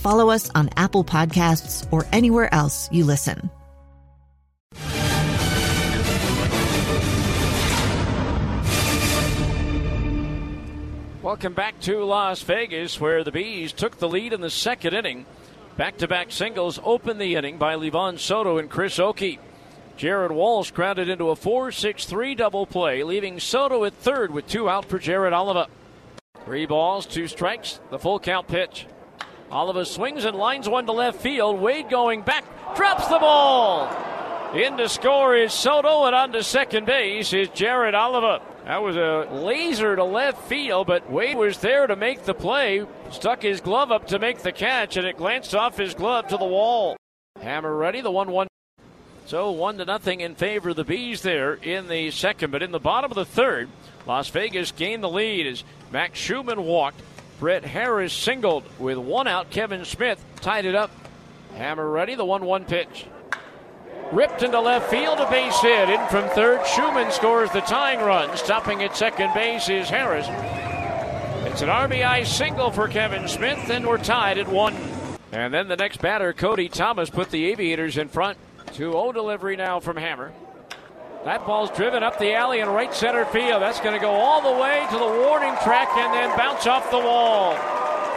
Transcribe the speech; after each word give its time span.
follow 0.00 0.30
us 0.30 0.50
on 0.54 0.70
Apple 0.76 1.04
Podcasts, 1.04 1.86
or 1.92 2.06
anywhere 2.12 2.52
else 2.52 2.88
you 2.90 3.04
listen. 3.04 3.50
Welcome 11.22 11.52
back 11.52 11.78
to 11.82 12.02
Las 12.02 12.42
Vegas, 12.42 12.98
where 12.98 13.22
the 13.22 13.30
Bees 13.30 13.72
took 13.72 13.98
the 13.98 14.08
lead 14.08 14.32
in 14.32 14.40
the 14.40 14.50
second 14.50 14.94
inning. 14.94 15.26
Back 15.76 15.98
to 15.98 16.08
back 16.08 16.32
singles 16.32 16.80
opened 16.82 17.20
the 17.20 17.36
inning 17.36 17.58
by 17.58 17.76
Livan 17.76 18.18
Soto 18.18 18.58
and 18.58 18.70
Chris 18.70 18.98
Okey. 18.98 19.38
Jared 19.96 20.32
Walsh 20.32 20.70
grounded 20.70 21.10
into 21.10 21.28
a 21.28 21.36
4 21.36 21.72
6 21.72 22.06
3 22.06 22.34
double 22.34 22.66
play, 22.66 23.02
leaving 23.02 23.38
Soto 23.38 23.84
at 23.84 23.92
third 23.94 24.30
with 24.30 24.48
two 24.48 24.68
out 24.68 24.86
for 24.86 24.98
Jared 24.98 25.34
Oliva. 25.34 25.68
Three 26.46 26.64
balls, 26.64 27.04
two 27.04 27.28
strikes, 27.28 27.80
the 27.90 27.98
full 27.98 28.18
count 28.18 28.48
pitch. 28.48 28.86
Oliva 29.52 29.84
swings 29.84 30.24
and 30.24 30.36
lines 30.36 30.68
one 30.68 30.86
to 30.86 30.92
left 30.92 31.20
field. 31.20 31.60
Wade 31.60 31.90
going 31.90 32.22
back, 32.22 32.44
drops 32.76 33.08
the 33.08 33.18
ball. 33.18 33.88
In 34.54 34.76
to 34.76 34.88
score 34.88 35.36
is 35.36 35.52
Soto, 35.52 36.04
and 36.04 36.14
on 36.14 36.32
to 36.32 36.42
second 36.42 36.86
base 36.86 37.32
is 37.32 37.48
Jared 37.50 37.94
Oliva. 37.94 38.42
That 38.64 38.82
was 38.82 38.96
a 38.96 39.28
laser 39.32 39.96
to 39.96 40.04
left 40.04 40.48
field, 40.48 40.86
but 40.86 41.10
Wade 41.10 41.36
was 41.36 41.58
there 41.58 41.86
to 41.86 41.96
make 41.96 42.24
the 42.24 42.34
play. 42.34 42.86
Stuck 43.10 43.42
his 43.42 43.60
glove 43.60 43.90
up 43.90 44.06
to 44.08 44.18
make 44.18 44.38
the 44.38 44.52
catch, 44.52 44.96
and 44.96 45.06
it 45.06 45.16
glanced 45.16 45.54
off 45.54 45.76
his 45.76 45.94
glove 45.94 46.28
to 46.28 46.36
the 46.36 46.44
wall. 46.44 46.96
Hammer 47.40 47.74
ready, 47.74 48.00
the 48.00 48.10
1 48.10 48.30
1. 48.30 48.46
So 49.26 49.50
1 49.52 49.78
to 49.78 49.84
nothing 49.84 50.20
in 50.20 50.34
favor 50.34 50.70
of 50.70 50.76
the 50.76 50.84
Bees 50.84 51.22
there 51.22 51.54
in 51.54 51.88
the 51.88 52.10
second. 52.10 52.50
But 52.50 52.62
in 52.62 52.72
the 52.72 52.80
bottom 52.80 53.10
of 53.10 53.16
the 53.16 53.24
third, 53.24 53.68
Las 54.06 54.28
Vegas 54.30 54.72
gained 54.72 55.02
the 55.02 55.08
lead 55.08 55.46
as 55.46 55.64
Max 55.90 56.18
Schuemann 56.18 56.64
walked. 56.64 57.00
Brett 57.40 57.64
Harris 57.64 58.12
singled 58.12 58.64
with 58.78 58.98
one 58.98 59.26
out. 59.26 59.50
Kevin 59.50 59.86
Smith 59.86 60.22
tied 60.42 60.66
it 60.66 60.74
up. 60.74 60.90
Hammer 61.56 61.88
ready, 61.88 62.14
the 62.14 62.24
1 62.24 62.44
1 62.44 62.66
pitch. 62.66 63.06
Ripped 64.12 64.42
into 64.42 64.60
left 64.60 64.90
field, 64.90 65.18
a 65.18 65.30
base 65.30 65.58
hit. 65.60 65.88
In 65.88 66.06
from 66.08 66.28
third, 66.30 66.60
Schuemann 66.66 67.10
scores 67.10 67.50
the 67.52 67.62
tying 67.62 68.00
run. 68.00 68.36
Stopping 68.36 68.82
at 68.82 68.94
second 68.94 69.32
base 69.32 69.70
is 69.70 69.88
Harris. 69.88 70.26
It's 71.50 71.62
an 71.62 71.70
RBI 71.70 72.26
single 72.26 72.70
for 72.70 72.88
Kevin 72.88 73.26
Smith, 73.26 73.70
and 73.70 73.86
we're 73.86 73.98
tied 73.98 74.36
at 74.36 74.46
one. 74.46 74.74
And 75.32 75.54
then 75.54 75.68
the 75.68 75.76
next 75.76 76.02
batter, 76.02 76.34
Cody 76.34 76.68
Thomas, 76.68 77.08
put 77.08 77.30
the 77.30 77.46
Aviators 77.52 77.96
in 77.96 78.08
front. 78.08 78.36
2 78.74 78.92
0 78.92 79.12
delivery 79.12 79.56
now 79.56 79.80
from 79.80 79.96
Hammer. 79.96 80.32
That 81.24 81.44
ball's 81.44 81.70
driven 81.72 82.02
up 82.02 82.18
the 82.18 82.32
alley 82.32 82.60
in 82.60 82.68
right 82.68 82.94
center 82.94 83.26
field. 83.26 83.60
That's 83.60 83.80
going 83.80 83.92
to 83.94 84.00
go 84.00 84.12
all 84.12 84.40
the 84.40 84.58
way 84.58 84.86
to 84.90 84.98
the 84.98 85.04
warning 85.04 85.54
track 85.62 85.90
and 85.96 86.14
then 86.14 86.34
bounce 86.36 86.66
off 86.66 86.90
the 86.90 86.98
wall. 86.98 87.52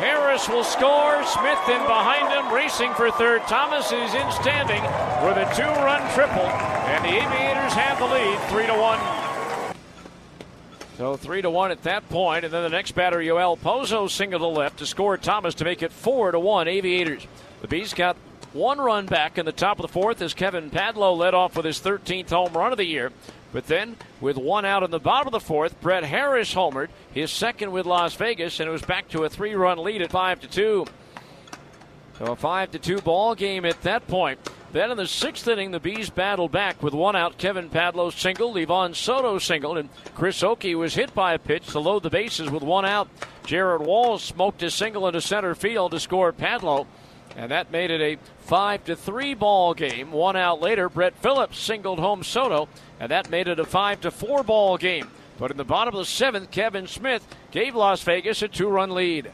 Harris 0.00 0.48
will 0.48 0.64
score. 0.64 1.22
Smith 1.24 1.58
in 1.68 1.80
behind 1.86 2.28
him, 2.32 2.52
racing 2.52 2.92
for 2.94 3.10
third. 3.12 3.42
Thomas 3.42 3.86
is 3.92 4.14
in 4.14 4.32
standing 4.32 4.82
with 5.22 5.36
a 5.36 5.48
two-run 5.54 6.12
triple, 6.12 6.42
and 6.42 7.04
the 7.04 7.08
Aviators 7.08 7.72
have 7.74 7.98
the 8.00 8.06
lead, 8.06 8.38
three 8.50 8.66
to 8.66 8.74
one. 8.74 8.98
So 10.96 11.16
three 11.16 11.42
to 11.42 11.50
one 11.50 11.70
at 11.70 11.84
that 11.84 12.08
point, 12.08 12.44
and 12.44 12.52
then 12.52 12.64
the 12.64 12.68
next 12.68 12.92
batter, 12.92 13.18
Yohel 13.18 13.56
Pozo 13.58 14.10
single 14.10 14.40
to 14.40 14.46
left 14.46 14.78
to 14.80 14.86
score 14.86 15.16
Thomas 15.16 15.54
to 15.56 15.64
make 15.64 15.82
it 15.84 15.92
four 15.92 16.32
to 16.32 16.40
one. 16.40 16.66
Aviators. 16.66 17.26
The 17.60 17.68
Bees 17.68 17.94
got 17.94 18.16
one 18.52 18.78
run 18.78 19.06
back 19.06 19.38
in 19.38 19.44
the 19.46 19.52
top 19.52 19.78
of 19.78 19.82
the 19.82 19.92
fourth 19.92 20.22
as 20.22 20.34
Kevin 20.34 20.70
Padlo 20.70 21.16
led 21.16 21.34
off 21.34 21.56
with 21.56 21.66
his 21.66 21.80
13th 21.80 22.30
home 22.30 22.52
run 22.52 22.72
of 22.72 22.78
the 22.78 22.84
year. 22.84 23.12
But 23.52 23.66
then, 23.66 23.96
with 24.20 24.36
one 24.36 24.64
out 24.64 24.82
in 24.82 24.90
the 24.90 24.98
bottom 24.98 25.28
of 25.28 25.32
the 25.32 25.40
fourth, 25.40 25.80
Brett 25.80 26.04
Harris 26.04 26.54
homered, 26.54 26.88
his 27.12 27.30
second 27.30 27.72
with 27.72 27.86
Las 27.86 28.14
Vegas, 28.14 28.60
and 28.60 28.68
it 28.68 28.72
was 28.72 28.82
back 28.82 29.08
to 29.08 29.24
a 29.24 29.28
three-run 29.28 29.78
lead 29.78 30.02
at 30.02 30.10
five 30.10 30.40
to 30.40 30.48
two. 30.48 30.86
So 32.18 32.26
a 32.32 32.36
five 32.36 32.72
to 32.72 32.78
two 32.78 33.00
ball 33.00 33.34
game 33.34 33.64
at 33.64 33.80
that 33.82 34.06
point. 34.06 34.40
Then 34.70 34.90
in 34.90 34.98
the 34.98 35.06
sixth 35.06 35.48
inning, 35.48 35.70
the 35.70 35.80
Bees 35.80 36.10
battled 36.10 36.52
back 36.52 36.82
with 36.82 36.92
one 36.92 37.16
out. 37.16 37.38
Kevin 37.38 37.70
Padlo 37.70 38.12
single, 38.12 38.52
Livan 38.52 38.94
Soto 38.94 39.38
singled, 39.38 39.78
and 39.78 39.88
Chris 40.14 40.42
Okey 40.42 40.74
was 40.74 40.94
hit 40.94 41.14
by 41.14 41.32
a 41.32 41.38
pitch 41.38 41.68
to 41.68 41.80
load 41.80 42.02
the 42.02 42.10
bases 42.10 42.50
with 42.50 42.62
one 42.62 42.84
out. 42.84 43.08
Jared 43.46 43.80
Walsh 43.80 44.24
smoked 44.24 44.62
a 44.62 44.70
single 44.70 45.06
into 45.06 45.22
center 45.22 45.54
field 45.54 45.92
to 45.92 46.00
score 46.00 46.34
Padlo 46.34 46.86
and 47.38 47.52
that 47.52 47.70
made 47.70 47.92
it 47.92 48.00
a 48.00 48.18
five 48.40 48.84
to 48.84 48.96
three 48.96 49.32
ball 49.32 49.72
game. 49.72 50.10
One 50.10 50.36
out 50.36 50.60
later, 50.60 50.88
Brett 50.88 51.16
Phillips 51.22 51.56
singled 51.56 52.00
home 52.00 52.24
Soto, 52.24 52.68
and 52.98 53.12
that 53.12 53.30
made 53.30 53.46
it 53.46 53.60
a 53.60 53.64
five 53.64 54.00
to 54.00 54.10
four 54.10 54.42
ball 54.42 54.76
game. 54.76 55.08
But 55.38 55.52
in 55.52 55.56
the 55.56 55.64
bottom 55.64 55.94
of 55.94 56.00
the 56.00 56.04
seventh, 56.04 56.50
Kevin 56.50 56.88
Smith 56.88 57.24
gave 57.52 57.76
Las 57.76 58.02
Vegas 58.02 58.42
a 58.42 58.48
two-run 58.48 58.90
lead. 58.90 59.30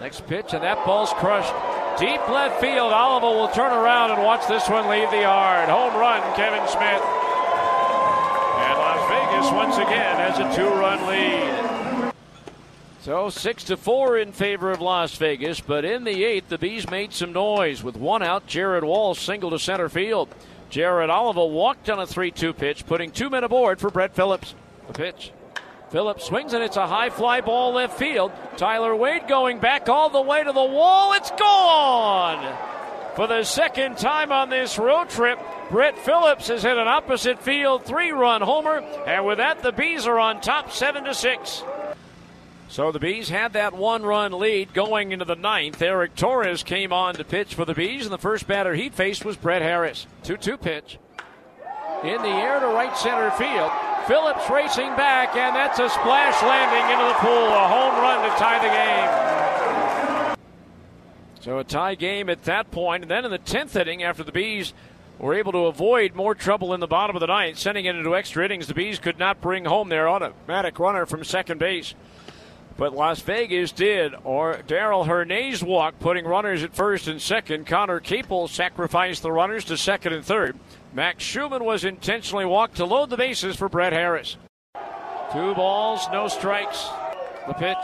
Next 0.00 0.26
pitch, 0.26 0.54
and 0.54 0.62
that 0.64 0.82
ball's 0.86 1.12
crushed 1.12 1.52
deep 2.00 2.26
left 2.26 2.58
field. 2.58 2.90
Oliva 2.90 3.26
will 3.26 3.48
turn 3.48 3.70
around 3.70 4.12
and 4.12 4.22
watch 4.22 4.48
this 4.48 4.66
one 4.70 4.88
leave 4.88 5.10
the 5.10 5.20
yard. 5.20 5.68
Home 5.68 5.94
run, 5.94 6.22
Kevin 6.34 6.66
Smith. 6.68 7.02
And 8.64 8.78
Las 8.80 9.08
Vegas 9.10 9.52
once 9.52 9.76
again 9.76 10.16
has 10.16 10.38
a 10.38 10.56
two-run 10.56 11.06
lead. 11.06 11.61
So 13.02 13.30
six 13.30 13.64
to 13.64 13.76
four 13.76 14.16
in 14.16 14.30
favor 14.30 14.70
of 14.70 14.80
Las 14.80 15.16
Vegas, 15.16 15.60
but 15.60 15.84
in 15.84 16.04
the 16.04 16.22
eighth, 16.22 16.48
the 16.48 16.56
Bees 16.56 16.88
made 16.88 17.12
some 17.12 17.32
noise 17.32 17.82
with 17.82 17.96
one 17.96 18.22
out. 18.22 18.46
Jared 18.46 18.84
Wall 18.84 19.16
single 19.16 19.50
to 19.50 19.58
center 19.58 19.88
field. 19.88 20.28
Jared 20.70 21.10
Oliva 21.10 21.44
walked 21.44 21.90
on 21.90 21.98
a 21.98 22.06
3-2 22.06 22.56
pitch, 22.56 22.86
putting 22.86 23.10
two 23.10 23.28
men 23.28 23.42
aboard 23.42 23.80
for 23.80 23.90
Brett 23.90 24.14
Phillips. 24.14 24.54
The 24.86 24.92
pitch. 24.92 25.32
Phillips 25.90 26.26
swings 26.26 26.52
and 26.52 26.62
it's 26.62 26.76
a 26.76 26.86
high 26.86 27.10
fly 27.10 27.40
ball 27.40 27.72
left 27.72 27.98
field. 27.98 28.30
Tyler 28.56 28.94
Wade 28.94 29.26
going 29.26 29.58
back 29.58 29.88
all 29.88 30.08
the 30.08 30.22
way 30.22 30.44
to 30.44 30.52
the 30.52 30.64
wall. 30.64 31.12
It's 31.14 31.32
gone. 31.32 32.56
For 33.16 33.26
the 33.26 33.42
second 33.42 33.98
time 33.98 34.30
on 34.30 34.48
this 34.48 34.78
road 34.78 35.10
trip, 35.10 35.40
Brett 35.72 35.98
Phillips 35.98 36.46
has 36.46 36.62
hit 36.62 36.78
an 36.78 36.86
opposite 36.86 37.42
field 37.42 37.84
three-run 37.84 38.42
homer, 38.42 38.78
and 38.78 39.26
with 39.26 39.38
that, 39.38 39.60
the 39.60 39.72
Bees 39.72 40.06
are 40.06 40.20
on 40.20 40.40
top 40.40 40.70
seven 40.70 41.02
to 41.02 41.14
six. 41.14 41.64
So 42.72 42.90
the 42.90 42.98
Bees 42.98 43.28
had 43.28 43.52
that 43.52 43.74
one 43.74 44.02
run 44.02 44.32
lead 44.32 44.72
going 44.72 45.12
into 45.12 45.26
the 45.26 45.36
ninth. 45.36 45.82
Eric 45.82 46.14
Torres 46.14 46.62
came 46.62 46.90
on 46.90 47.14
to 47.16 47.22
pitch 47.22 47.54
for 47.54 47.66
the 47.66 47.74
Bees, 47.74 48.06
and 48.06 48.12
the 48.14 48.16
first 48.16 48.46
batter 48.46 48.74
he 48.74 48.88
faced 48.88 49.26
was 49.26 49.36
Brett 49.36 49.60
Harris. 49.60 50.06
2 50.22 50.38
2 50.38 50.56
pitch. 50.56 50.98
In 52.02 52.22
the 52.22 52.28
air 52.28 52.60
to 52.60 52.68
right 52.68 52.96
center 52.96 53.30
field. 53.32 53.70
Phillips 54.06 54.48
racing 54.48 54.96
back, 54.96 55.36
and 55.36 55.54
that's 55.54 55.78
a 55.80 55.90
splash 55.90 56.42
landing 56.42 56.90
into 56.90 57.04
the 57.04 57.18
pool. 57.20 57.46
A 57.46 57.68
home 57.68 57.94
run 58.00 58.22
to 58.22 58.30
tie 58.38 58.58
the 58.62 60.34
game. 60.34 60.36
So 61.42 61.58
a 61.58 61.64
tie 61.64 61.94
game 61.94 62.30
at 62.30 62.44
that 62.44 62.70
point, 62.70 63.02
and 63.02 63.10
then 63.10 63.26
in 63.26 63.30
the 63.30 63.38
10th 63.38 63.78
inning, 63.78 64.02
after 64.02 64.24
the 64.24 64.32
Bees 64.32 64.72
were 65.18 65.34
able 65.34 65.52
to 65.52 65.66
avoid 65.66 66.14
more 66.14 66.34
trouble 66.34 66.72
in 66.72 66.80
the 66.80 66.86
bottom 66.86 67.16
of 67.16 67.20
the 67.20 67.26
ninth, 67.26 67.58
sending 67.58 67.84
it 67.84 67.96
into 67.96 68.16
extra 68.16 68.46
innings, 68.46 68.66
the 68.66 68.72
Bees 68.72 68.98
could 68.98 69.18
not 69.18 69.42
bring 69.42 69.66
home 69.66 69.90
their 69.90 70.08
automatic 70.08 70.78
runner 70.78 71.04
from 71.04 71.22
second 71.22 71.58
base. 71.58 71.94
But 72.76 72.94
Las 72.94 73.20
Vegas 73.20 73.72
did, 73.72 74.14
or 74.24 74.60
Darell 74.66 75.04
Hernaiz 75.04 75.62
walk, 75.62 75.98
putting 75.98 76.24
runners 76.24 76.62
at 76.62 76.74
first 76.74 77.06
and 77.06 77.20
second. 77.20 77.66
Connor 77.66 78.00
Capel 78.00 78.48
sacrificed 78.48 79.22
the 79.22 79.32
runners 79.32 79.64
to 79.66 79.76
second 79.76 80.12
and 80.14 80.24
third. 80.24 80.58
Max 80.92 81.24
Schuemann 81.24 81.64
was 81.64 81.84
intentionally 81.84 82.44
walked 82.44 82.76
to 82.76 82.84
load 82.84 83.10
the 83.10 83.16
bases 83.16 83.56
for 83.56 83.68
Brett 83.68 83.92
Harris. 83.92 84.36
Two 85.32 85.54
balls, 85.54 86.06
no 86.12 86.28
strikes. 86.28 86.88
The 87.46 87.54
pitch. 87.54 87.76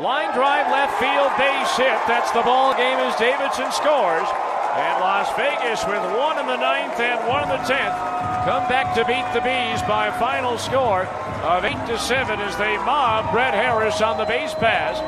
Line 0.00 0.32
drive 0.32 0.70
left 0.70 0.98
field 1.00 1.32
base 1.36 1.76
hit. 1.76 1.98
That's 2.06 2.30
the 2.30 2.42
ball 2.42 2.74
game 2.74 2.98
as 2.98 3.16
Davidson 3.16 3.72
scores. 3.72 4.28
And 4.76 5.00
Las 5.00 5.30
Vegas 5.36 5.84
with 5.86 6.02
one 6.18 6.38
in 6.38 6.46
the 6.46 6.56
ninth 6.56 6.98
and 6.98 7.28
one 7.28 7.44
in 7.44 7.48
the 7.48 7.64
tenth 7.66 8.18
come 8.48 8.66
back 8.68 8.94
to 8.94 9.04
beat 9.04 9.24
the 9.34 9.40
Bees 9.40 9.82
by 9.82 10.06
a 10.06 10.18
final 10.18 10.58
score 10.58 11.04
of 11.04 11.64
eight 11.64 11.86
to 11.86 11.98
seven 11.98 12.40
as 12.40 12.56
they 12.56 12.76
mob 12.78 13.30
Brett 13.30 13.54
Harris 13.54 14.00
on 14.00 14.18
the 14.18 14.24
base 14.24 14.54
pass. 14.54 15.06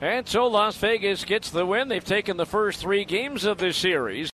And 0.00 0.28
so 0.28 0.46
Las 0.46 0.76
Vegas 0.76 1.24
gets 1.24 1.50
the 1.50 1.64
win. 1.66 1.88
They've 1.88 2.04
taken 2.04 2.36
the 2.36 2.46
first 2.46 2.80
three 2.80 3.04
games 3.04 3.44
of 3.44 3.58
this 3.58 3.76
series. 3.76 4.30